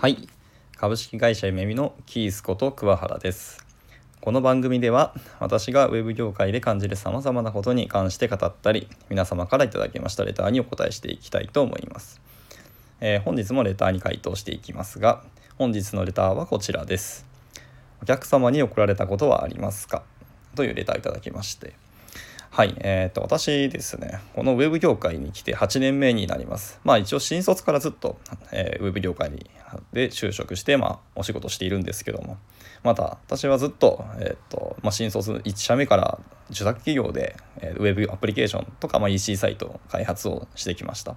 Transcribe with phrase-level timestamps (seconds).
[0.00, 0.28] はい。
[0.76, 3.66] 株式会社ゆめみのキースこと桑原です。
[4.20, 12.20] この番組では私がウェブ業界で感じるさまざまなことに関して語ったり皆様からいただきましたレターにお答えしていきたいと思います、
[13.00, 15.24] えー、本日もレターに回答していきますが
[15.56, 17.26] 本日のレターはこちらです。
[18.00, 20.04] お客様に送られたことはありますか？
[20.54, 21.74] というレターいただきまして。
[22.50, 26.80] はい、えーと、私ですねこのウェブ業界に来て8年目になります。
[26.84, 28.18] まあ一応新卒からずっと、
[28.52, 29.48] えー、ウェブ業界に
[29.92, 32.38] で就職して、まあ、お仕事しているんですけども。
[32.82, 36.18] また私はずっと,、えーとまあ、新卒1社目から
[36.50, 41.16] 受託企業で、えー、ウェブアプリケーションとか、まあ、EC サイト開発をしてきました。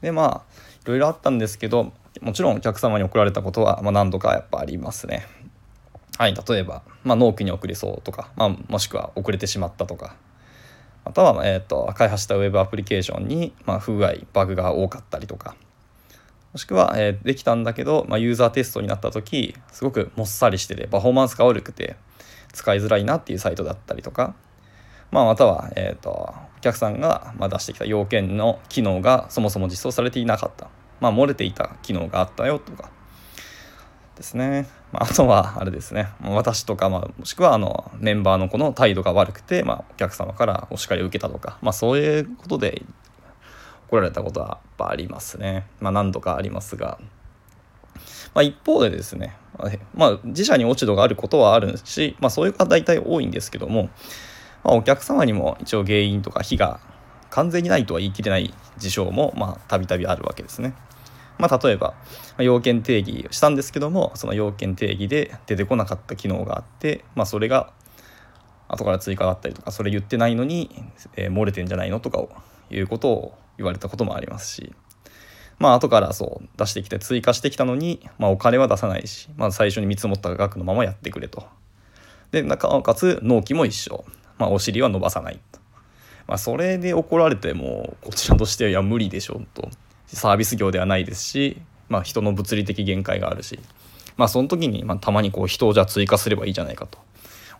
[0.00, 0.52] でまあ
[0.84, 5.26] いろいろあったんですけどもちろんお客様に送られたことは、まあ、何度かやっぱありますね。
[6.18, 10.16] はい例えば、まあ、納期に遅れそうとか、まあ、もしくは遅れてしまったとか。
[11.04, 15.54] または、えーと、開発したウェブアプリケーションに、まあ、不具合バグが多かったりとか。
[16.56, 21.96] もしくは、えー、できたんだけど、まあ、ユーザーテストになった時すごくもっさりしててパフォーマンスが悪くて
[22.54, 24.34] 使いづらいなっていうサイトだったりとか、
[25.10, 32.90] まあ、または、えーと、お客さんが、ま、出してきた要件の機能がそもそも実装されていなかった、まあ、漏れていた機能があったよとか
[34.14, 34.66] ですね。
[34.92, 42.82] まあ、あとはあれですね私とか、まあ、もしくはあのメンバーの子の態度が悪くて、まあ、お客様からお叱りを受けたとか、まあ、そういうことで
[43.88, 45.66] 怒られたことはやっぱありますね。
[45.80, 46.98] まあ、何度かありますが。
[48.34, 49.36] まあ、一方でですね、
[49.94, 53.84] まあ、自社に落ち度があることはあるし、まあ、そういう方大体多いんですけども、
[54.64, 56.80] まあ、お客様にも一応原因とか非が
[57.30, 60.74] 完全にないとは言い切れない事象もたびたびあるわけですね。
[61.38, 61.94] まあ、例えば、
[62.38, 67.72] 要件定義したんですけどもその要件定義で出てこなかった機能があって、まあ、それが
[68.68, 70.84] 後から追加だったりとかそれ言ってないのに、
[71.14, 72.30] えー、漏れてんじゃないのとかを
[72.70, 74.72] いうことを言われたこともありますし
[75.58, 81.46] まあ後からそう出してきて追加してきたのに、まあ、お金は出さないし、まあ、最初に見積もった額のままやってくれと。
[82.30, 84.04] でなおかつ納期も一緒、
[84.38, 85.60] まあ、お尻は伸ばさないと。
[86.26, 89.70] まあ、それで怒られてもこちらとしてはいや無理でしょうと
[90.06, 93.60] サービス業ではないですし、まあ、人の物理的限界があるし、
[94.16, 96.98] まあ、その時に、まあ、たまにこう人をじゃあ追加すればいいじゃないかと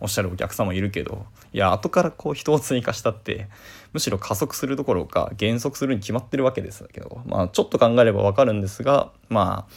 [0.01, 3.49] おっしゃるお客様いるけどいや後からこう人を追加したって
[3.93, 9.73] むしろ加速するどころか減速するに決まってるわけですけど、まあ、ちょっと考えれば分かるんですがまあ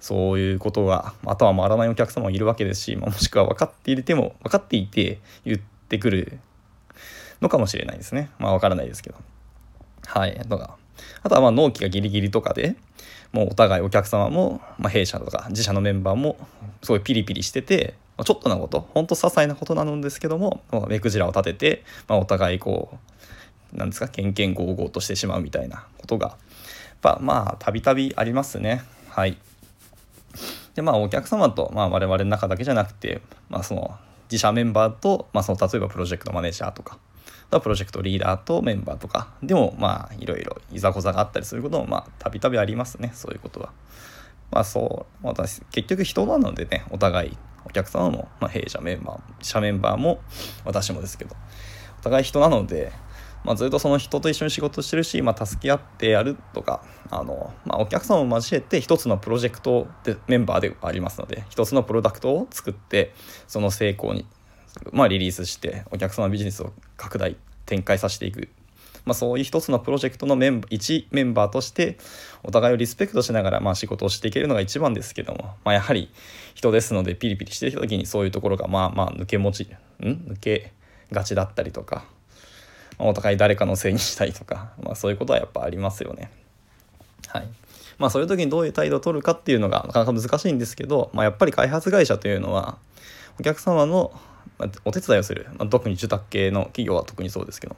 [0.00, 6.40] そういうことが頭回らないお客様もいるわけですし、まあ、もしくは分かっていても分かっていて言ってくる
[7.40, 8.30] のかもしれないですね。
[8.38, 9.16] まあ分からないですけど。
[10.06, 10.76] はいとか。
[11.22, 12.76] あとはまあ納期がギリギリとかで
[13.32, 16.36] もうお互いお客様も、まあ、弊社とか自社のメンバーも
[16.82, 17.94] すごいピリピリしてて
[18.24, 22.98] ちょっとなことほんと些細なことなんですけども目くじらを立てて、まあ、お互いこ
[23.72, 26.36] うなんですかけんけんごうごうとしてしまうみたいなことが
[27.02, 29.36] やまあたびたびありますねはい
[30.74, 33.96] でまあお客様と、まあ、我々の中だけじゃなくて、まあ、その
[34.30, 36.98] 自社メンバーと、まあ、その例えばプロジェクトマネージャーとか
[37.60, 43.72] プロジェクトリーダーとメンバーとかでもまあいろいろいざこざがあったりすることもまあたびたびありますねそういうことは。
[44.50, 50.20] まあそう私結局人なのでねお互いお客様も、まあ、弊社メンバー社メンバーも
[50.64, 51.36] 私もですけど
[52.00, 52.92] お互い人なので、
[53.44, 63.14] まあ、ずっとその人と一緒に仕事してるし、まあ、助け合ってやるとかあの、まあ、お客様を交えて一つのプロジェクトでメンバーでありますので一つのプロダクトを作って
[63.46, 64.26] その成功に
[64.90, 67.36] まあ、リリースしてお客様ビジネスを拡大
[67.66, 68.48] 展開させていく、
[69.04, 71.98] まあ、そういう一つのプロジェクトのメンバー一メンバーとして
[72.44, 76.10] お互いをリスペクトしながらまあ仕事をしていけるのが一番ですけども、まあ、やはり
[76.54, 80.06] 人ですのでピリピリしてきた時にそういうところがまあまあ抜け持ちん？
[80.06, 80.72] 抜け
[81.10, 82.04] がちだったりとか、
[82.98, 86.30] まあ、お互い誰かのせいにしたりとか、まあ、そういうことはやっぱありますよね。
[87.28, 87.48] はい
[87.98, 92.78] まあ、そういう時にどういう態度を取るかっていうのがなかなか難しいんですけど、まあ、やっぱり開発会社というのは
[93.38, 94.12] お客様の
[94.84, 97.76] お手伝いをする、まあ、特に受託系の企業は特にそうですけど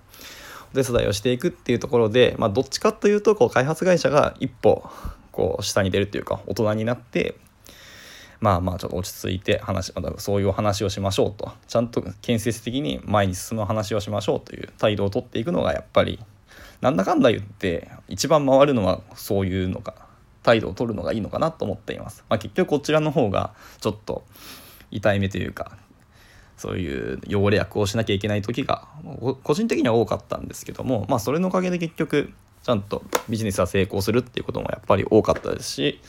[0.75, 4.85] お手伝いをしていくっていうところで、まあ、どっちかというとこう開発会社が一歩
[5.31, 7.37] こう下に出るっていうか大人になって
[8.41, 16.19] まあまあちょっと落ち着いて話そういうお話をしましょうとちゃんと建設的に前に進む話をしましょうという態度をとっていくのがやっぱり
[16.81, 19.95] なんだかんだ言って一番回るのはそういうのが
[20.43, 22.25] 態度を取るのがいいのかなと思っています。
[22.29, 24.25] まあ、結局こちらの方がちょっと
[24.91, 25.79] 痛い目というか
[26.57, 28.89] そういう汚れ役をしなきゃいけない時が
[29.43, 36.01] 個人的には多かったんですけどもまあそれのおかげで結局ちゃんとビジネスは成功するっていうこともやっぱり多かったですし、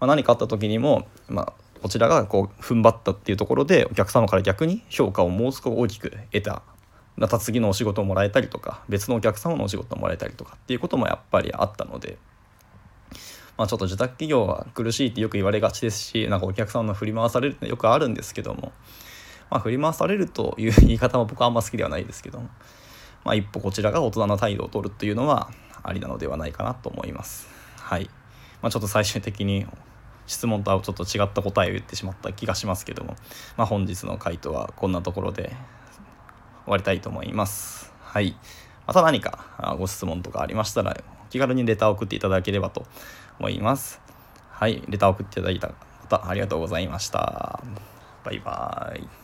[0.00, 1.52] まあ、何かあった時にも、まあ、
[1.82, 6.62] こちらがこう踏ん張ったっていうところでお客様から逆に評価をもう少し大きく得た。
[7.16, 12.16] また次のお仕事をもらえたりとか別のお客様のお仕事をもらえたりとかっていうこともやっぱりあったので、
[13.58, 18.72] まあ、ちょっと受託企業は苦しいってよく言われがちですしなんかお客さんの振り回されるってよくあるんですけども、
[19.50, 22.40] まあ、振り回されるという 言い方も僕はあんま好きではないですけど、
[23.24, 25.50] まあ、一歩こちらが大人な態度を取るっていうのは
[25.82, 27.48] ありなのではないかなと思います。
[27.78, 28.08] はい
[28.62, 29.66] まあ、ちょっと最終的に
[30.26, 33.16] 質問とはちょっと違った答えを言ってしまった気がしますけども、
[33.56, 35.56] まあ、本日の回答はこんなところで
[36.64, 37.92] 終わりたいと思います。
[38.00, 38.36] はい。
[38.86, 40.96] また何かご質問とかありましたら
[41.30, 42.86] 気軽にレターを送っていただければと
[43.38, 44.00] 思います。
[44.50, 45.68] はい、レターを送っていただいた
[46.02, 47.60] 方ありがとうございました。
[48.24, 49.19] バイバーイ。